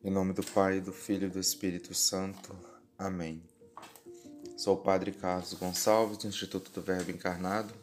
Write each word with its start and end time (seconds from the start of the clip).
Em 0.00 0.12
nome 0.12 0.32
do 0.32 0.44
Pai, 0.44 0.80
do 0.80 0.92
Filho 0.92 1.26
e 1.26 1.30
do 1.30 1.40
Espírito 1.40 1.92
Santo. 1.92 2.56
Amém. 2.96 3.42
Sou 4.56 4.76
o 4.76 4.80
Padre 4.80 5.10
Carlos 5.10 5.52
Gonçalves, 5.54 6.18
do 6.18 6.28
Instituto 6.28 6.70
do 6.70 6.80
Verbo 6.80 7.10
Encarnado, 7.10 7.74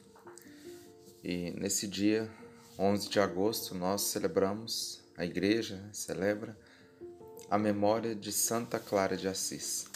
e 1.22 1.52
nesse 1.52 1.86
dia, 1.86 2.32
11 2.80 3.10
de 3.10 3.20
agosto, 3.20 3.76
nós 3.76 4.04
celebramos, 4.04 5.04
a 5.18 5.26
Igreja 5.26 5.90
celebra, 5.92 6.58
a 7.50 7.58
memória 7.58 8.16
de 8.16 8.32
Santa 8.32 8.80
Clara 8.80 9.18
de 9.18 9.28
Assis. 9.28 9.88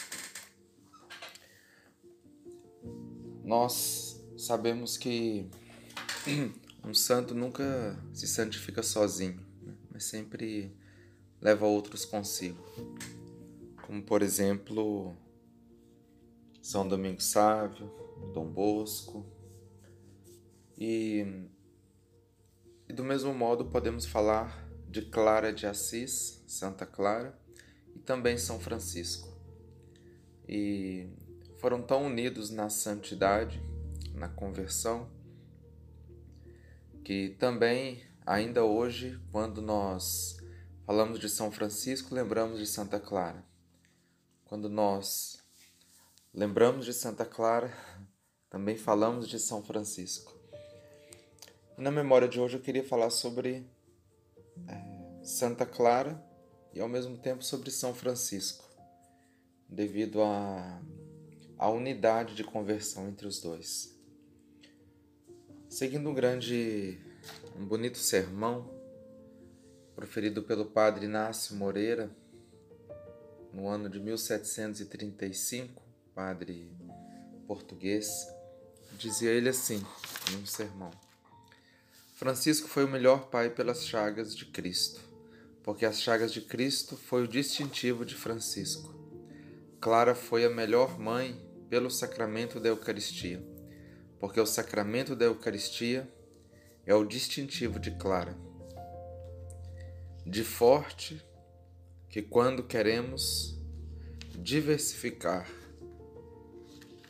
Nós 3.42 4.22
sabemos 4.36 4.98
que 4.98 5.48
um 6.84 6.92
santo 6.92 7.34
nunca 7.34 7.98
se 8.12 8.28
santifica 8.28 8.82
sozinho, 8.82 9.40
né? 9.62 9.74
mas 9.90 10.04
sempre 10.04 10.78
leva 11.40 11.66
outros 11.66 12.04
consigo, 12.04 12.62
como 13.86 14.02
por 14.02 14.22
exemplo 14.22 15.16
São 16.62 16.86
Domingos 16.86 17.24
Sávio, 17.24 17.90
Dom 18.34 18.46
Bosco, 18.46 19.24
e, 20.76 21.46
e 22.88 22.92
do 22.92 23.04
mesmo 23.04 23.34
modo 23.34 23.66
podemos 23.66 24.06
falar 24.06 24.68
de 24.88 25.02
Clara 25.02 25.52
de 25.52 25.66
Assis, 25.66 26.42
Santa 26.46 26.84
Clara, 26.84 27.38
e 27.94 27.98
também 27.98 28.36
São 28.36 28.58
Francisco. 28.58 29.28
E 30.48 31.08
foram 31.58 31.82
tão 31.82 32.06
unidos 32.06 32.50
na 32.50 32.68
santidade, 32.68 33.62
na 34.14 34.28
conversão, 34.28 35.08
que 37.04 37.36
também, 37.38 38.02
ainda 38.26 38.64
hoje, 38.64 39.20
quando 39.30 39.60
nós 39.60 40.39
falamos 40.90 41.20
de 41.20 41.28
São 41.28 41.52
Francisco, 41.52 42.12
lembramos 42.12 42.58
de 42.58 42.66
Santa 42.66 42.98
Clara. 42.98 43.44
Quando 44.44 44.68
nós 44.68 45.38
lembramos 46.34 46.84
de 46.84 46.92
Santa 46.92 47.24
Clara, 47.24 47.72
também 48.50 48.76
falamos 48.76 49.28
de 49.28 49.38
São 49.38 49.62
Francisco. 49.62 50.36
Na 51.78 51.92
memória 51.92 52.26
de 52.26 52.40
hoje 52.40 52.56
eu 52.56 52.60
queria 52.60 52.82
falar 52.82 53.10
sobre 53.10 53.64
é, 54.66 55.22
Santa 55.22 55.64
Clara 55.64 56.20
e 56.74 56.80
ao 56.80 56.88
mesmo 56.88 57.16
tempo 57.16 57.44
sobre 57.44 57.70
São 57.70 57.94
Francisco, 57.94 58.68
devido 59.68 60.20
à 60.20 60.82
a, 61.56 61.66
a 61.66 61.70
unidade 61.70 62.34
de 62.34 62.42
conversão 62.42 63.08
entre 63.08 63.28
os 63.28 63.40
dois. 63.40 63.96
Seguindo 65.68 66.10
um 66.10 66.14
grande, 66.14 67.00
um 67.56 67.64
bonito 67.64 67.96
sermão 67.96 68.79
proferido 70.00 70.42
pelo 70.42 70.64
padre 70.64 71.04
Inácio 71.04 71.54
Moreira 71.54 72.10
no 73.52 73.68
ano 73.68 73.86
de 73.86 74.00
1735, 74.00 75.82
padre 76.14 76.72
português, 77.46 78.26
dizia 78.96 79.30
ele 79.30 79.50
assim, 79.50 79.84
num 80.32 80.46
sermão: 80.46 80.90
Francisco 82.14 82.66
foi 82.66 82.84
o 82.84 82.88
melhor 82.88 83.26
pai 83.26 83.50
pelas 83.50 83.84
chagas 83.84 84.34
de 84.34 84.46
Cristo, 84.46 85.02
porque 85.62 85.84
as 85.84 86.00
chagas 86.00 86.32
de 86.32 86.40
Cristo 86.40 86.96
foi 86.96 87.24
o 87.24 87.28
distintivo 87.28 88.02
de 88.06 88.14
Francisco. 88.14 88.98
Clara 89.82 90.14
foi 90.14 90.46
a 90.46 90.50
melhor 90.50 90.98
mãe 90.98 91.38
pelo 91.68 91.90
sacramento 91.90 92.58
da 92.58 92.70
Eucaristia, 92.70 93.44
porque 94.18 94.40
o 94.40 94.46
sacramento 94.46 95.14
da 95.14 95.26
Eucaristia 95.26 96.10
é 96.86 96.94
o 96.94 97.04
distintivo 97.04 97.78
de 97.78 97.90
Clara 97.90 98.48
de 100.26 100.44
forte 100.44 101.22
que 102.08 102.22
quando 102.22 102.64
queremos 102.64 103.58
diversificar, 104.36 105.48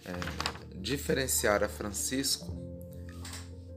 é, 0.05 0.77
diferenciar 0.77 1.62
a 1.62 1.69
Francisco, 1.69 2.47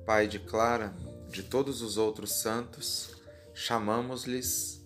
pai 0.05 0.27
de 0.27 0.39
Clara, 0.39 0.93
de 1.29 1.43
todos 1.43 1.81
os 1.81 1.97
outros 1.97 2.33
santos, 2.33 3.15
chamamos-lhes, 3.53 4.85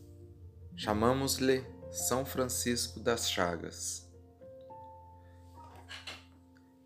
chamamos-lhe 0.75 1.63
São 1.91 2.25
Francisco 2.25 2.99
das 2.99 3.29
Chagas. 3.29 4.07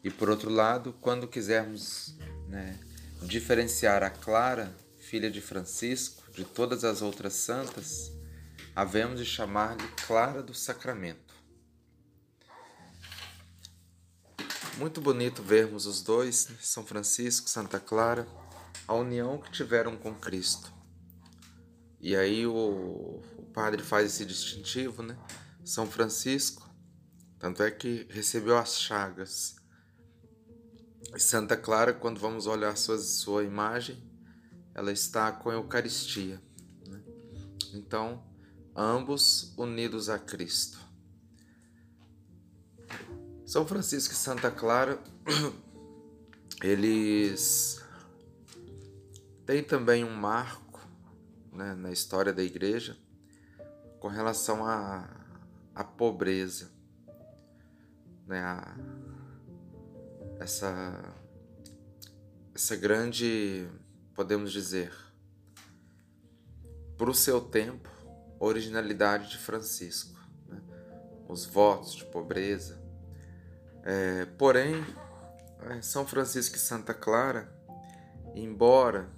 E 0.03 0.09
por 0.09 0.29
outro 0.29 0.49
lado, 0.49 0.93
quando 0.99 1.27
quisermos 1.27 2.17
né, 2.47 2.79
diferenciar 3.21 4.01
a 4.01 4.09
Clara, 4.09 4.75
filha 4.97 5.29
de 5.29 5.41
Francisco, 5.41 6.20
de 6.33 6.45
todas 6.45 6.83
as 6.83 7.01
outras 7.01 7.33
santas, 7.33 8.11
havemos 8.75 9.19
de 9.19 9.25
chamar-lhe 9.25 9.87
Clara 10.07 10.41
do 10.41 10.53
Sacramento. 10.53 11.33
Muito 14.77 15.01
bonito 15.01 15.43
vermos 15.43 15.85
os 15.85 16.01
dois? 16.01 16.47
São 16.61 16.85
Francisco, 16.85 17.49
Santa 17.49 17.79
Clara, 17.79 18.27
a 18.87 18.93
união 18.93 19.37
que 19.37 19.51
tiveram 19.51 19.97
com 19.97 20.15
Cristo. 20.15 20.73
E 21.99 22.15
aí 22.15 22.47
o, 22.47 23.21
o 23.37 23.45
padre 23.53 23.83
faz 23.83 24.07
esse 24.07 24.25
distintivo, 24.25 25.03
né? 25.03 25.17
São 25.63 25.85
Francisco, 25.85 26.67
tanto 27.37 27.61
é 27.61 27.69
que 27.69 28.07
recebeu 28.09 28.57
as 28.57 28.79
chagas. 28.79 29.55
E 31.13 31.19
Santa 31.19 31.57
Clara, 31.57 31.93
quando 31.93 32.19
vamos 32.19 32.47
olhar 32.47 32.75
sua, 32.77 32.97
sua 32.97 33.43
imagem, 33.43 34.01
ela 34.73 34.91
está 34.91 35.31
com 35.31 35.49
a 35.49 35.53
Eucaristia. 35.53 36.41
Né? 36.87 37.01
Então, 37.73 38.23
ambos 38.75 39.53
unidos 39.57 40.09
a 40.09 40.17
Cristo. 40.17 40.79
São 43.45 43.65
Francisco 43.65 44.13
e 44.13 44.17
Santa 44.17 44.49
Clara, 44.49 44.97
eles 46.63 47.83
têm 49.45 49.63
também 49.63 50.05
um 50.05 50.15
marco 50.15 50.79
né, 51.51 51.73
na 51.75 51.91
história 51.91 52.31
da 52.31 52.41
igreja 52.41 52.97
com 53.99 54.07
relação 54.07 54.65
à, 54.65 55.07
à 55.75 55.83
pobreza, 55.83 56.71
né, 58.25 58.41
a, 58.41 58.75
essa, 60.39 61.13
essa 62.55 62.75
grande 62.75 63.67
podemos 64.15 64.51
dizer, 64.51 64.93
para 66.97 67.09
o 67.09 67.13
seu 67.13 67.41
tempo, 67.41 67.89
originalidade 68.39 69.29
de 69.29 69.37
Francisco, 69.37 70.19
né? 70.47 70.61
os 71.27 71.45
votos 71.45 71.95
de 71.95 72.05
pobreza. 72.05 72.81
É, 73.83 74.25
porém, 74.25 74.75
é, 75.61 75.81
São 75.81 76.05
Francisco 76.05 76.55
e 76.55 76.59
Santa 76.59 76.93
Clara, 76.93 77.51
embora 78.35 79.09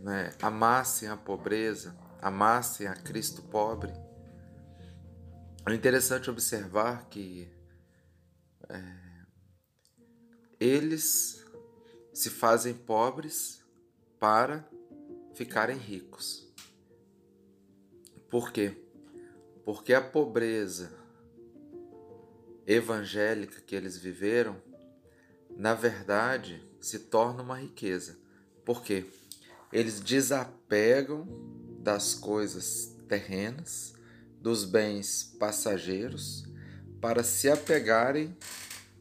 né, 0.00 0.32
amassem 0.40 1.08
a 1.08 1.16
pobreza, 1.16 1.96
amassem 2.20 2.86
a 2.86 2.94
Cristo 2.94 3.42
pobre, 3.42 3.92
é 5.64 5.74
interessante 5.74 6.28
observar 6.28 7.06
que 7.08 7.50
é, 8.68 9.02
eles 10.58 11.44
se 12.12 12.30
fazem 12.30 12.74
pobres 12.74 13.61
para 14.22 14.64
ficarem 15.34 15.76
ricos. 15.76 16.48
Por 18.30 18.52
quê? 18.52 18.72
Porque 19.64 19.92
a 19.92 20.00
pobreza 20.00 20.92
evangélica 22.64 23.60
que 23.60 23.74
eles 23.74 23.98
viveram, 23.98 24.62
na 25.50 25.74
verdade, 25.74 26.64
se 26.80 27.00
torna 27.00 27.42
uma 27.42 27.58
riqueza. 27.58 28.16
Por 28.64 28.84
quê? 28.84 29.06
Eles 29.72 29.98
desapegam 29.98 31.26
das 31.80 32.14
coisas 32.14 32.96
terrenas, 33.08 33.92
dos 34.40 34.64
bens 34.64 35.34
passageiros, 35.36 36.44
para 37.00 37.24
se 37.24 37.50
apegarem 37.50 38.36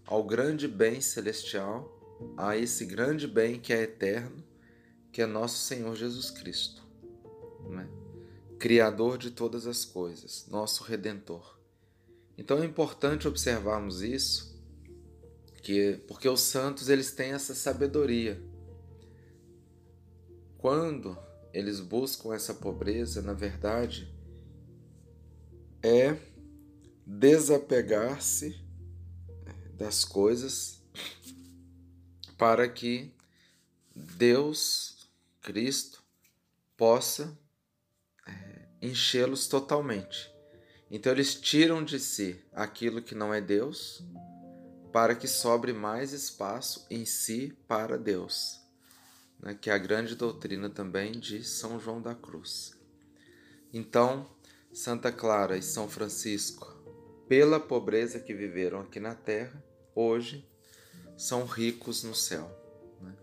ao 0.03 0.23
grande 0.23 0.67
bem 0.67 0.99
celestial, 0.99 1.95
a 2.35 2.57
esse 2.57 2.85
grande 2.85 3.27
bem 3.27 3.59
que 3.59 3.71
é 3.71 3.83
eterno 3.83 4.49
que 5.11 5.21
é 5.21 5.25
nosso 5.25 5.57
Senhor 5.59 5.95
Jesus 5.95 6.29
Cristo, 6.29 6.81
né? 7.69 7.89
Criador 8.57 9.17
de 9.17 9.31
todas 9.31 9.67
as 9.67 9.83
coisas, 9.83 10.45
nosso 10.47 10.83
Redentor. 10.83 11.59
Então 12.37 12.61
é 12.61 12.65
importante 12.65 13.27
observarmos 13.27 14.01
isso, 14.01 14.59
que 15.61 16.01
porque 16.07 16.27
os 16.29 16.41
santos 16.41 16.89
eles 16.89 17.11
têm 17.11 17.33
essa 17.33 17.53
sabedoria. 17.53 18.41
Quando 20.57 21.17
eles 21.53 21.79
buscam 21.79 22.33
essa 22.33 22.53
pobreza, 22.53 23.21
na 23.21 23.33
verdade, 23.33 24.11
é 25.83 26.17
desapegar-se 27.05 28.59
das 29.77 30.05
coisas 30.05 30.81
para 32.37 32.69
que 32.69 33.11
Deus 33.95 35.00
Cristo 35.41 36.03
possa 36.77 37.37
é, 38.27 38.67
enchê-los 38.81 39.47
totalmente. 39.47 40.31
Então 40.89 41.11
eles 41.11 41.35
tiram 41.35 41.83
de 41.83 41.99
si 41.99 42.39
aquilo 42.51 43.01
que 43.01 43.15
não 43.15 43.33
é 43.33 43.41
Deus, 43.41 44.03
para 44.91 45.15
que 45.15 45.27
sobre 45.27 45.71
mais 45.73 46.11
espaço 46.11 46.85
em 46.89 47.05
si 47.05 47.57
para 47.67 47.97
Deus, 47.97 48.59
né? 49.39 49.57
que 49.59 49.69
é 49.69 49.73
a 49.73 49.77
grande 49.77 50.15
doutrina 50.15 50.69
também 50.69 51.13
de 51.13 51.43
São 51.43 51.79
João 51.79 52.01
da 52.01 52.13
Cruz. 52.13 52.73
Então, 53.73 54.29
Santa 54.73 55.11
Clara 55.11 55.57
e 55.57 55.61
São 55.61 55.87
Francisco, 55.87 56.67
pela 57.27 57.57
pobreza 57.57 58.19
que 58.19 58.33
viveram 58.33 58.81
aqui 58.81 58.99
na 58.99 59.15
terra, 59.15 59.63
hoje 59.95 60.45
são 61.17 61.45
ricos 61.45 62.03
no 62.03 62.13
céu. 62.13 62.51
Né? 62.99 63.15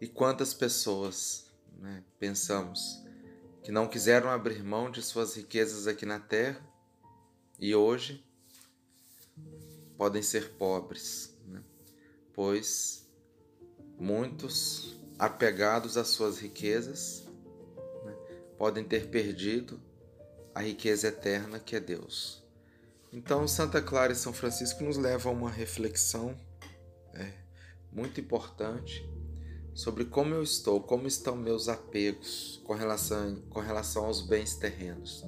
E 0.00 0.08
quantas 0.08 0.54
pessoas 0.54 1.49
né, 1.80 2.04
pensamos 2.18 3.02
que 3.62 3.72
não 3.72 3.88
quiseram 3.88 4.30
abrir 4.30 4.62
mão 4.62 4.90
de 4.90 5.02
suas 5.02 5.34
riquezas 5.34 5.86
aqui 5.86 6.04
na 6.04 6.20
terra 6.20 6.60
e 7.58 7.74
hoje 7.74 8.24
podem 9.96 10.22
ser 10.22 10.50
pobres, 10.52 11.34
né? 11.46 11.62
pois 12.34 13.06
muitos 13.98 14.96
apegados 15.18 15.96
às 15.96 16.08
suas 16.08 16.38
riquezas 16.38 17.26
né, 18.04 18.14
podem 18.58 18.84
ter 18.84 19.08
perdido 19.08 19.80
a 20.54 20.60
riqueza 20.60 21.08
eterna 21.08 21.58
que 21.58 21.76
é 21.76 21.80
Deus. 21.80 22.42
Então, 23.12 23.48
Santa 23.48 23.82
Clara 23.82 24.12
e 24.12 24.16
São 24.16 24.32
Francisco 24.32 24.84
nos 24.84 24.96
levam 24.96 25.32
a 25.32 25.34
uma 25.34 25.50
reflexão 25.50 26.36
é, 27.12 27.32
muito 27.90 28.20
importante 28.20 29.04
sobre 29.74 30.04
como 30.04 30.34
eu 30.34 30.42
estou, 30.42 30.80
como 30.80 31.06
estão 31.06 31.36
meus 31.36 31.68
apegos 31.68 32.60
com 32.64 32.74
relação, 32.74 33.36
com 33.50 33.60
relação 33.60 34.06
aos 34.06 34.22
bens 34.22 34.56
terrenos. 34.56 35.24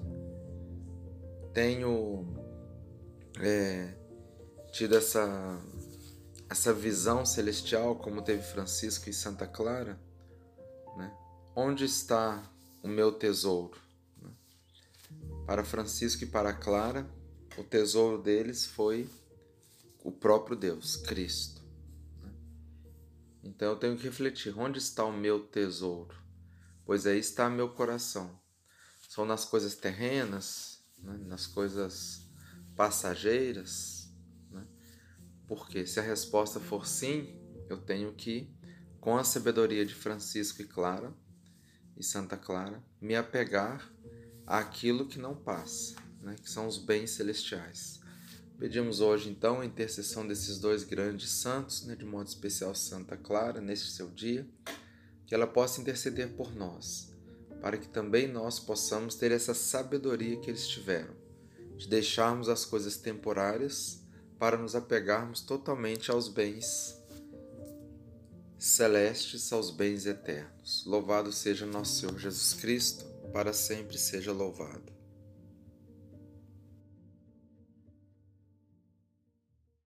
Tenho 1.53 2.27
é, 3.41 3.95
tido 4.73 4.97
essa, 4.97 5.61
essa 6.49 6.73
visão 6.73 7.25
celestial, 7.25 7.97
como 7.97 8.23
teve 8.23 8.43
Francisco 8.43 9.09
e 9.09 9.13
Santa 9.13 9.47
Clara, 9.47 9.99
né? 10.97 11.15
onde 11.55 11.85
está 11.85 12.43
o 12.83 12.89
meu 12.89 13.13
tesouro? 13.13 13.81
Para 15.47 15.65
Francisco 15.65 16.25
e 16.25 16.27
para 16.27 16.53
Clara, 16.53 17.07
o 17.59 17.65
tesouro 17.65 18.23
deles 18.23 18.65
foi 18.65 19.09
o 20.03 20.11
próprio 20.11 20.57
Deus, 20.57 20.97
Cristo. 20.97 21.62
Então 23.43 23.71
eu 23.71 23.77
tenho 23.77 23.97
que 23.97 24.05
refletir: 24.05 24.57
onde 24.59 24.79
está 24.79 25.05
o 25.05 25.13
meu 25.13 25.41
tesouro? 25.41 26.15
Pois 26.85 27.07
aí 27.07 27.19
está 27.19 27.49
meu 27.49 27.69
coração. 27.69 28.41
São 29.09 29.25
nas 29.25 29.45
coisas 29.45 29.75
terrenas, 29.75 30.83
né? 30.99 31.19
nas 31.27 31.47
coisas 31.47 32.27
passageiras? 32.75 34.11
Né? 34.51 34.67
Porque 35.47 35.87
se 35.87 36.01
a 36.01 36.03
resposta 36.03 36.59
for 36.59 36.87
sim, 36.87 37.39
eu 37.69 37.79
tenho 37.79 38.13
que, 38.15 38.55
com 39.01 39.17
a 39.17 39.25
sabedoria 39.25 39.85
de 39.85 39.95
Francisco 39.95 40.63
e 40.63 40.67
Clara, 40.67 41.13
e 41.97 42.03
Santa 42.03 42.37
Clara, 42.37 42.83
me 43.01 43.15
apegar 43.15 43.93
àquilo 44.47 45.07
que 45.07 45.19
não 45.19 45.37
passa, 45.37 45.95
né? 46.21 46.35
que 46.41 46.51
são 46.51 46.67
os 46.67 46.79
bens 46.79 47.11
celestiais. 47.11 48.02
Pedimos 48.63 49.01
hoje, 49.01 49.29
então, 49.29 49.61
a 49.61 49.67
intercessão 49.67 50.25
desses 50.25 50.57
dois 50.57 50.85
grandes 50.85 51.31
santos, 51.31 51.85
né, 51.85 51.97
de 51.97 52.05
modo 52.05 52.29
especial 52.29 52.73
Santa 52.77 53.17
Clara, 53.17 53.61
neste 53.61 53.91
seu 53.91 54.09
dia, 54.09 54.47
que 55.27 55.35
ela 55.35 55.49
possa 55.49 55.81
interceder 55.81 56.29
por 56.29 56.55
nós, 56.55 57.13
para 57.61 57.77
que 57.77 57.89
também 57.89 58.29
nós 58.29 58.61
possamos 58.61 59.17
ter 59.17 59.33
essa 59.33 59.53
sabedoria 59.53 60.37
que 60.37 60.49
eles 60.49 60.69
tiveram, 60.69 61.13
de 61.77 61.89
deixarmos 61.89 62.49
as 62.49 62.65
coisas 62.65 62.97
temporárias 62.97 64.01
para 64.39 64.57
nos 64.57 64.77
apegarmos 64.77 65.41
totalmente 65.41 66.13
aos 66.13 66.29
bens 66.29 67.03
celestes, 68.57 69.53
aos 69.53 69.73
bens 69.73 70.07
eternos. 70.07 70.85
Louvado 70.87 71.33
seja 71.33 71.67
nosso 71.67 71.99
Senhor 71.99 72.17
Jesus 72.17 72.55
Cristo, 72.55 73.05
para 73.33 73.53
sempre 73.53 73.99
seja 73.99 74.31
louvado. 74.31 75.02